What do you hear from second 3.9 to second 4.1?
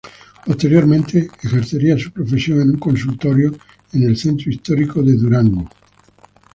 en